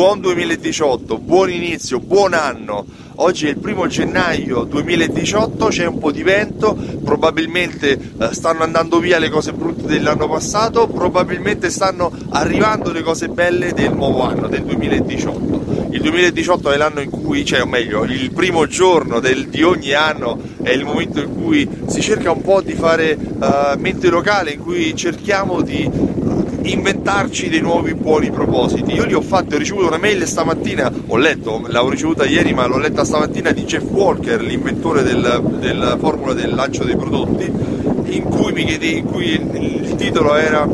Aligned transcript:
Buon 0.00 0.20
2018, 0.20 1.18
buon 1.18 1.50
inizio, 1.50 2.00
buon 2.00 2.32
anno. 2.32 2.86
Oggi 3.16 3.46
è 3.46 3.50
il 3.50 3.58
primo 3.58 3.86
gennaio 3.86 4.64
2018, 4.64 5.66
c'è 5.66 5.84
un 5.84 5.98
po' 5.98 6.10
di 6.10 6.22
vento, 6.22 6.74
probabilmente 7.04 8.14
eh, 8.18 8.32
stanno 8.32 8.62
andando 8.62 8.98
via 8.98 9.18
le 9.18 9.28
cose 9.28 9.52
brutte 9.52 9.86
dell'anno 9.86 10.26
passato, 10.26 10.86
probabilmente 10.86 11.68
stanno 11.68 12.10
arrivando 12.30 12.92
le 12.92 13.02
cose 13.02 13.28
belle 13.28 13.74
del 13.74 13.92
nuovo 13.92 14.22
anno, 14.22 14.48
del 14.48 14.62
2018. 14.62 15.88
Il 15.90 16.00
2018 16.00 16.70
è 16.70 16.78
l'anno 16.78 17.00
in 17.00 17.10
cui, 17.10 17.44
cioè 17.44 17.60
o 17.60 17.66
meglio, 17.66 18.04
il 18.04 18.32
primo 18.32 18.66
giorno 18.66 19.20
del, 19.20 19.48
di 19.48 19.62
ogni 19.62 19.92
anno 19.92 20.40
è 20.62 20.70
il 20.70 20.86
momento 20.86 21.20
in 21.20 21.34
cui 21.34 21.68
si 21.88 22.00
cerca 22.00 22.30
un 22.30 22.40
po' 22.40 22.62
di 22.62 22.72
fare 22.72 23.18
uh, 23.18 23.78
mente 23.78 24.08
locale, 24.08 24.52
in 24.52 24.60
cui 24.60 24.96
cerchiamo 24.96 25.60
di 25.60 26.18
inventarci 26.62 27.48
dei 27.48 27.60
nuovi 27.60 27.94
buoni 27.94 28.30
propositi. 28.30 28.92
Io 28.92 29.04
li 29.04 29.14
ho 29.14 29.20
fatti, 29.20 29.54
ho 29.54 29.58
ricevuto 29.58 29.86
una 29.86 29.98
mail 29.98 30.26
stamattina, 30.26 30.92
ho 31.06 31.16
letto, 31.16 31.62
l'avevo 31.66 31.90
ricevuta 31.90 32.24
ieri 32.26 32.52
ma 32.52 32.66
l'ho 32.66 32.78
letta 32.78 33.04
stamattina 33.04 33.52
di 33.52 33.64
Jeff 33.64 33.84
Walker, 33.90 34.40
l'inventore 34.42 35.02
del, 35.02 35.42
della 35.58 35.96
formula 35.98 36.32
del 36.32 36.54
lancio 36.54 36.84
dei 36.84 36.96
prodotti, 36.96 37.50
in 38.04 38.24
cui, 38.24 38.52
chiede, 38.64 38.86
in 38.86 39.04
cui 39.04 39.32
il 39.32 39.94
titolo 39.96 40.34
era 40.34 40.68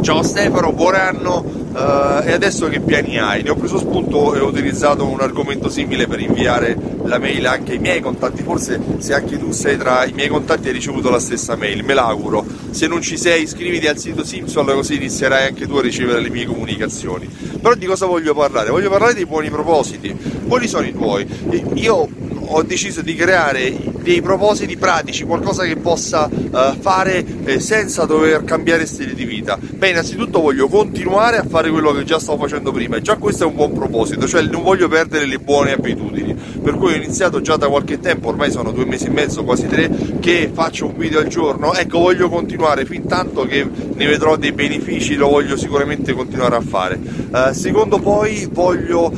Ciao 0.00 0.22
Stefano, 0.22 0.72
buon 0.72 0.94
anno, 0.94 1.55
Uh, 1.76 2.26
e 2.26 2.32
adesso 2.32 2.68
che 2.68 2.80
piani 2.80 3.18
hai? 3.18 3.42
Ne 3.42 3.50
ho 3.50 3.54
preso 3.54 3.76
spunto 3.76 4.34
e 4.34 4.40
ho 4.40 4.46
utilizzato 4.46 5.04
un 5.04 5.20
argomento 5.20 5.68
simile 5.68 6.06
per 6.06 6.20
inviare 6.20 6.74
la 7.04 7.18
mail 7.18 7.44
anche 7.46 7.72
ai 7.72 7.78
miei 7.78 8.00
contatti, 8.00 8.42
forse 8.42 8.80
se 8.96 9.12
anche 9.12 9.38
tu 9.38 9.52
sei 9.52 9.76
tra 9.76 10.06
i 10.06 10.12
miei 10.12 10.28
contatti 10.28 10.68
hai 10.68 10.72
ricevuto 10.72 11.10
la 11.10 11.18
stessa 11.18 11.54
mail, 11.54 11.84
me 11.84 11.92
l'auguro. 11.92 12.46
Se 12.70 12.86
non 12.86 13.02
ci 13.02 13.18
sei 13.18 13.42
iscriviti 13.42 13.86
al 13.88 13.98
sito 13.98 14.24
Simpson 14.24 14.64
così 14.64 14.94
inizierai 14.94 15.48
anche 15.48 15.66
tu 15.66 15.76
a 15.76 15.82
ricevere 15.82 16.22
le 16.22 16.30
mie 16.30 16.46
comunicazioni. 16.46 17.28
Però 17.60 17.74
di 17.74 17.84
cosa 17.84 18.06
voglio 18.06 18.34
parlare? 18.34 18.70
Voglio 18.70 18.88
parlare 18.88 19.12
dei 19.12 19.26
buoni 19.26 19.50
propositi. 19.50 20.16
Quali 20.48 20.68
sono 20.68 20.86
i 20.86 20.94
tuoi? 20.94 21.26
Io 21.74 22.08
ho 22.48 22.62
deciso 22.62 23.02
di 23.02 23.14
creare 23.14 23.94
dei 24.06 24.22
propositi 24.22 24.76
pratici, 24.76 25.24
qualcosa 25.24 25.64
che 25.64 25.76
possa 25.76 26.28
uh, 26.30 26.78
fare 26.78 27.24
eh, 27.44 27.58
senza 27.58 28.04
dover 28.04 28.44
cambiare 28.44 28.86
stile 28.86 29.14
di 29.14 29.24
vita. 29.24 29.58
Beh, 29.60 29.90
innanzitutto 29.90 30.40
voglio 30.40 30.68
continuare 30.68 31.38
a 31.38 31.44
fare 31.44 31.70
quello 31.70 31.92
che 31.92 32.04
già 32.04 32.20
stavo 32.20 32.38
facendo 32.38 32.70
prima 32.70 32.96
e 32.96 33.02
già 33.02 33.16
questo 33.16 33.44
è 33.44 33.46
un 33.46 33.54
buon 33.54 33.72
proposito, 33.72 34.28
cioè 34.28 34.42
non 34.42 34.62
voglio 34.62 34.86
perdere 34.86 35.26
le 35.26 35.38
buone 35.38 35.72
abitudini. 35.72 36.34
Per 36.34 36.74
cui 36.74 36.92
ho 36.92 36.96
iniziato 36.96 37.40
già 37.40 37.56
da 37.56 37.68
qualche 37.68 37.98
tempo, 37.98 38.28
ormai 38.28 38.50
sono 38.50 38.70
due 38.70 38.84
mesi 38.84 39.06
e 39.06 39.10
mezzo, 39.10 39.42
quasi 39.44 39.66
tre, 39.66 39.90
che 40.20 40.50
faccio 40.52 40.86
un 40.86 40.96
video 40.96 41.18
al 41.18 41.26
giorno. 41.26 41.74
Ecco, 41.74 41.98
voglio 41.98 42.28
continuare 42.28 42.84
fin 42.84 43.06
tanto 43.06 43.44
che 43.44 43.68
ne 43.94 44.06
vedrò 44.06 44.36
dei 44.36 44.52
benefici, 44.52 45.16
lo 45.16 45.28
voglio 45.28 45.56
sicuramente 45.56 46.12
continuare 46.12 46.56
a 46.56 46.60
fare. 46.60 46.98
Uh, 47.30 47.52
secondo 47.52 47.98
poi 47.98 48.48
voglio 48.50 49.12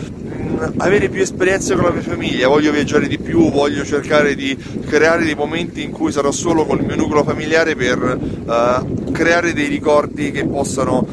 avere 0.78 1.08
più 1.08 1.20
esperienze 1.20 1.74
con 1.74 1.84
la 1.84 1.90
mia 1.90 2.02
famiglia, 2.02 2.48
voglio 2.48 2.72
viaggiare 2.72 3.06
di 3.06 3.18
più, 3.18 3.50
voglio 3.50 3.84
cercare 3.84 4.34
di 4.34 4.56
creare 4.86 5.24
dei 5.24 5.34
momenti 5.34 5.82
in 5.82 5.90
cui 5.90 6.12
sarò 6.12 6.30
solo 6.30 6.64
con 6.64 6.78
il 6.78 6.86
mio 6.86 6.96
nucleo 6.96 7.24
familiare 7.24 7.76
per 7.76 7.98
uh, 7.98 9.10
creare 9.12 9.52
dei 9.52 9.68
ricordi 9.68 10.30
che 10.30 10.44
possano, 10.44 11.06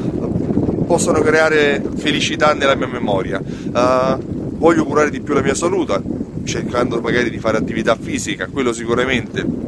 possano, 0.86 1.20
creare 1.20 1.82
felicità 1.96 2.54
nella 2.54 2.74
mia 2.74 2.88
memoria. 2.88 3.40
Uh, 3.40 4.18
voglio 4.56 4.84
curare 4.84 5.10
di 5.10 5.20
più 5.20 5.34
la 5.34 5.42
mia 5.42 5.54
salute, 5.54 6.00
cercando 6.44 7.00
magari 7.00 7.30
di 7.30 7.38
fare 7.38 7.58
attività 7.58 7.96
fisica, 8.00 8.46
quello 8.46 8.72
sicuramente 8.72 9.65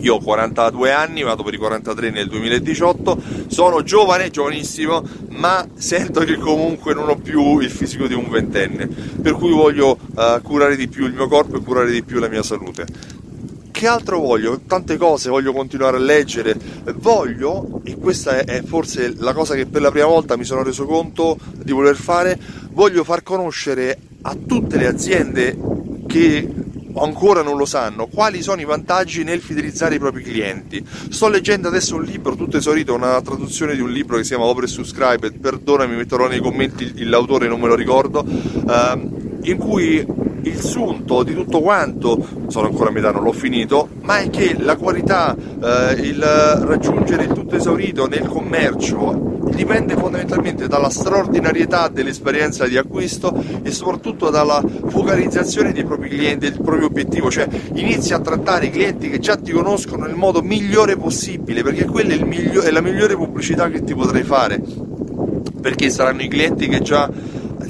io 0.00 0.14
ho 0.14 0.20
42 0.20 0.92
anni, 0.92 1.22
vado 1.22 1.42
per 1.42 1.54
i 1.54 1.58
43 1.58 2.10
nel 2.10 2.28
2018, 2.28 3.22
sono 3.46 3.82
giovane, 3.82 4.30
giovanissimo, 4.30 5.02
ma 5.30 5.66
sento 5.74 6.20
che 6.20 6.36
comunque 6.36 6.94
non 6.94 7.08
ho 7.08 7.16
più 7.16 7.58
il 7.60 7.70
fisico 7.70 8.06
di 8.06 8.14
un 8.14 8.28
ventenne, 8.28 8.86
per 8.86 9.34
cui 9.34 9.52
voglio 9.52 9.98
uh, 10.14 10.40
curare 10.42 10.76
di 10.76 10.88
più 10.88 11.06
il 11.06 11.12
mio 11.12 11.28
corpo 11.28 11.56
e 11.56 11.62
curare 11.62 11.90
di 11.90 12.02
più 12.02 12.18
la 12.18 12.28
mia 12.28 12.42
salute. 12.42 12.86
Che 13.70 13.86
altro 13.86 14.20
voglio? 14.20 14.60
Tante 14.66 14.96
cose, 14.96 15.28
voglio 15.28 15.52
continuare 15.52 15.96
a 15.96 16.00
leggere, 16.00 16.56
voglio, 16.96 17.80
e 17.82 17.96
questa 17.96 18.44
è 18.44 18.62
forse 18.62 19.14
la 19.16 19.32
cosa 19.32 19.54
che 19.54 19.66
per 19.66 19.82
la 19.82 19.90
prima 19.90 20.06
volta 20.06 20.36
mi 20.36 20.44
sono 20.44 20.62
reso 20.62 20.84
conto 20.84 21.36
di 21.56 21.72
voler 21.72 21.96
fare, 21.96 22.38
voglio 22.70 23.02
far 23.02 23.22
conoscere 23.22 23.98
a 24.22 24.36
tutte 24.36 24.76
le 24.76 24.86
aziende 24.86 25.58
che 26.06 26.48
ancora 26.96 27.42
non 27.42 27.56
lo 27.56 27.64
sanno, 27.64 28.06
quali 28.06 28.42
sono 28.42 28.60
i 28.60 28.64
vantaggi 28.64 29.24
nel 29.24 29.40
fidelizzare 29.40 29.96
i 29.96 29.98
propri 29.98 30.22
clienti. 30.22 30.84
Sto 31.08 31.28
leggendo 31.28 31.68
adesso 31.68 31.96
un 31.96 32.02
libro, 32.02 32.34
tutto 32.34 32.56
esaurito, 32.56 32.94
una 32.94 33.20
traduzione 33.22 33.74
di 33.74 33.80
un 33.80 33.90
libro 33.90 34.16
che 34.16 34.22
si 34.22 34.30
chiama 34.30 34.44
Over 34.44 34.68
Subscribed, 34.68 35.38
perdonami, 35.38 35.96
metterò 35.96 36.28
nei 36.28 36.40
commenti 36.40 37.04
l'autore, 37.04 37.48
non 37.48 37.60
me 37.60 37.68
lo 37.68 37.74
ricordo, 37.74 38.24
ehm, 38.24 39.40
in 39.42 39.56
cui 39.56 40.04
il 40.42 40.60
sunto 40.60 41.22
di 41.22 41.34
tutto 41.34 41.60
quanto, 41.60 42.26
sono 42.48 42.68
ancora 42.68 42.90
a 42.90 42.92
metà, 42.92 43.10
non 43.10 43.22
l'ho 43.22 43.32
finito, 43.32 43.88
ma 44.02 44.18
è 44.18 44.30
che 44.30 44.56
la 44.58 44.76
qualità, 44.76 45.34
eh, 45.34 45.92
il 46.00 46.20
raggiungere 46.20 47.24
il 47.24 47.32
tutto 47.32 47.56
esaurito 47.56 48.06
nel 48.06 48.26
commercio 48.26 49.30
dipende 49.52 49.94
fondamentalmente 49.96 50.66
dalla 50.66 50.88
straordinarietà 50.88 51.88
dell'esperienza 51.88 52.66
di 52.66 52.76
acquisto 52.76 53.34
e 53.62 53.70
soprattutto 53.70 54.30
dalla 54.30 54.62
focalizzazione 54.86 55.72
dei 55.72 55.84
propri 55.84 56.08
clienti, 56.08 56.50
del 56.50 56.60
proprio 56.60 56.86
obiettivo, 56.86 57.30
cioè 57.30 57.46
inizi 57.74 58.14
a 58.14 58.20
trattare 58.20 58.66
i 58.66 58.70
clienti 58.70 59.10
che 59.10 59.18
già 59.18 59.36
ti 59.36 59.52
conoscono 59.52 60.06
nel 60.06 60.14
modo 60.14 60.42
migliore 60.42 60.96
possibile, 60.96 61.62
perché 61.62 61.84
quella 61.84 62.14
è, 62.14 62.24
miglior- 62.24 62.64
è 62.64 62.70
la 62.70 62.80
migliore 62.80 63.14
pubblicità 63.14 63.68
che 63.68 63.84
ti 63.84 63.94
potrei 63.94 64.22
fare, 64.22 64.60
perché 65.60 65.90
saranno 65.90 66.22
i 66.22 66.28
clienti 66.28 66.68
che 66.68 66.80
già 66.80 67.10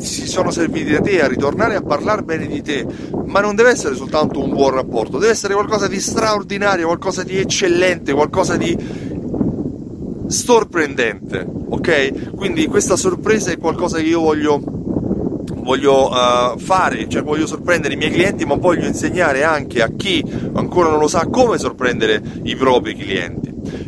si 0.02 0.26
sono 0.26 0.50
serviti 0.50 0.92
da 0.92 1.00
te 1.00 1.22
a 1.22 1.28
ritornare 1.28 1.76
a 1.76 1.82
parlare 1.82 2.22
bene 2.22 2.46
di 2.46 2.62
te, 2.62 2.86
ma 3.26 3.40
non 3.40 3.54
deve 3.54 3.70
essere 3.70 3.94
soltanto 3.94 4.42
un 4.42 4.50
buon 4.50 4.74
rapporto, 4.74 5.18
deve 5.18 5.32
essere 5.32 5.54
qualcosa 5.54 5.86
di 5.86 6.00
straordinario, 6.00 6.86
qualcosa 6.86 7.22
di 7.22 7.38
eccellente, 7.38 8.12
qualcosa 8.12 8.56
di 8.56 8.76
sorprendente, 10.26 11.46
ok? 11.68 12.34
Quindi 12.34 12.66
questa 12.66 12.96
sorpresa 12.96 13.50
è 13.50 13.58
qualcosa 13.58 13.98
che 13.98 14.04
io 14.04 14.20
voglio, 14.20 14.60
voglio 15.56 16.10
uh, 16.10 16.58
fare, 16.58 17.08
cioè 17.08 17.22
voglio 17.22 17.46
sorprendere 17.46 17.94
i 17.94 17.96
miei 17.96 18.10
clienti, 18.10 18.44
ma 18.44 18.56
voglio 18.56 18.86
insegnare 18.86 19.44
anche 19.44 19.82
a 19.82 19.90
chi 19.96 20.24
ancora 20.54 20.88
non 20.88 20.98
lo 20.98 21.08
sa 21.08 21.26
come 21.26 21.58
sorprendere 21.58 22.20
i 22.44 22.56
propri 22.56 22.96
clienti. 22.96 23.41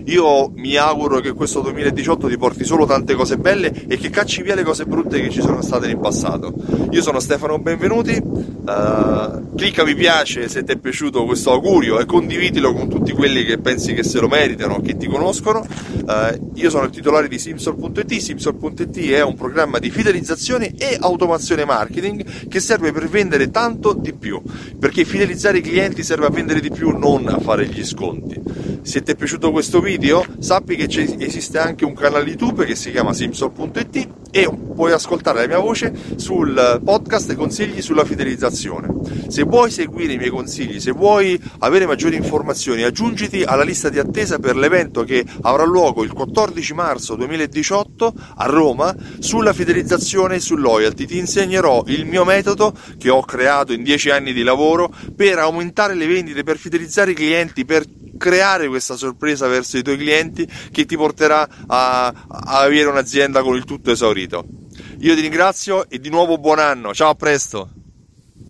Io 0.06 0.50
mi 0.56 0.76
auguro 0.76 1.20
che 1.20 1.32
questo 1.32 1.60
2018 1.62 2.28
ti 2.28 2.37
porti 2.37 2.65
solo 2.65 2.84
tante 2.84 3.15
cose 3.15 3.38
belle 3.38 3.72
e 3.88 3.97
che 3.97 4.10
cacci 4.10 4.42
via 4.42 4.54
le 4.54 4.62
cose 4.62 4.84
brutte 4.84 5.19
che 5.19 5.31
ci 5.31 5.41
sono 5.41 5.62
state 5.62 5.87
nel 5.87 5.98
passato. 5.98 6.53
Io 6.91 7.00
sono 7.00 7.20
Stefano 7.20 7.59
Benvenuti, 7.59 8.12
uh, 8.22 9.54
clicca 9.56 9.82
mi 9.82 9.94
piace 9.94 10.48
se 10.50 10.62
ti 10.62 10.72
è 10.72 10.76
piaciuto 10.76 11.25
questo 11.25 11.53
augurio 11.53 11.98
e 12.00 12.04
condividilo 12.04 12.75
con 12.75 12.88
tutti 12.88 13.12
quelli 13.12 13.44
che 13.44 13.56
pensi 13.56 13.94
che 13.94 14.03
se 14.03 14.20
lo 14.20 14.28
meritano, 14.28 14.82
che 14.82 14.94
ti 14.97 15.06
conoscono. 15.06 15.66
Uh, 16.04 16.50
io 16.53 16.69
sono 16.69 16.84
il 16.84 16.91
titolare 16.91 17.26
di 17.26 17.38
Simsol.it, 17.38 18.14
Simsol.it 18.16 19.11
è 19.11 19.23
un 19.23 19.34
programma 19.34 19.79
di 19.79 19.88
fidelizzazione 19.88 20.75
e 20.76 20.99
automazione 21.00 21.64
marketing 21.64 22.49
che 22.49 22.61
serve 22.61 22.93
per 22.93 23.08
vendere 23.08 23.50
tanto 23.50 23.94
di 23.94 24.12
più, 24.12 24.43
perché 24.79 25.06
fidelizzare 25.06 25.58
i 25.58 25.62
clienti 25.62 26.02
serve 26.02 26.26
a 26.26 26.31
vendere 26.31 26.61
di 26.61 26.70
più, 26.70 26.90
non 26.90 27.26
a 27.29 27.38
fare 27.38 27.67
gli 27.67 27.84
sconti. 27.84 28.38
Se 28.82 29.02
ti 29.02 29.12
è 29.12 29.17
piaciuto 29.17 29.50
questo 29.50 29.81
video, 29.81 29.93
sappi 30.41 30.76
che 30.76 30.87
esiste 31.19 31.58
anche 31.58 31.85
un 31.85 31.94
canale 31.94 32.25
YouTube 32.25 32.64
che 32.64 32.75
si 32.75 32.91
chiama 32.91 33.12
Simpson.it 33.12 34.08
e 34.31 34.49
puoi 34.75 34.91
ascoltare 34.91 35.43
la 35.43 35.46
mia 35.46 35.58
voce 35.61 35.94
sul 36.17 36.81
podcast 36.85 37.35
consigli 37.37 37.81
sulla 37.81 38.05
fidelizzazione. 38.05 38.88
Se 39.29 39.44
vuoi 39.44 39.70
seguire 39.70 40.14
i 40.14 40.17
miei 40.17 40.31
consigli, 40.31 40.81
se 40.81 40.91
vuoi 40.91 41.41
avere 41.61 41.87
maggiori 41.87 42.17
informazioni, 42.17 42.82
aggiungiti 42.82 43.44
alla 43.44 43.62
lista 43.62 43.88
di 43.88 44.00
attesa 44.00 44.41
per 44.41 44.56
l'evento 44.56 45.05
che 45.05 45.25
avrà 45.43 45.64
luogo 45.64 46.02
il 46.02 46.12
14 46.12 46.75
marzo 46.75 47.14
2018 47.14 48.12
a 48.37 48.46
Roma 48.46 48.93
sulla 49.20 49.52
fidelizzazione 49.52 50.37
e 50.37 50.41
sul 50.41 50.61
loyalty. 50.61 51.06
Ti 51.06 51.19
insegnerò 51.19 51.85
il 51.87 52.05
mio 52.05 52.25
metodo 52.25 52.75
che 52.99 53.11
ho 53.11 53.20
creato 53.23 53.73
in 53.73 53.85
10 53.85 54.11
anni 54.11 54.32
di 54.32 54.43
lavoro 54.43 54.93
per 55.14 55.38
aumentare 55.38 55.94
le 55.94 56.08
vendite, 56.08 56.43
per 56.43 56.58
fidelizzare 56.58 57.12
i 57.12 57.14
clienti, 57.14 57.64
per 57.64 57.85
creare 58.25 58.69
questa 58.69 58.97
sorpresa 58.97 59.47
verso 59.49 59.76
i 59.76 59.82
tuoi 59.82 59.99
clienti 59.99 60.49
che 60.73 60.87
ti 60.87 60.97
porterà 60.97 61.47
a, 61.67 62.06
a 62.06 62.59
avere 62.61 62.88
un'azienda 62.88 63.43
con 63.43 63.55
il 63.55 63.65
tutto 63.65 63.91
esaurito. 63.91 64.47
Io 65.00 65.15
ti 65.15 65.21
ringrazio 65.21 65.91
e 65.91 66.00
di 66.00 66.09
nuovo 66.09 66.38
buon 66.38 66.59
anno, 66.59 66.94
ciao 66.94 67.11
a 67.11 67.15
presto! 67.15 67.74